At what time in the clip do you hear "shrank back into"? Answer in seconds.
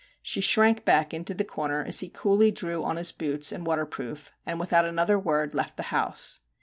0.41-1.35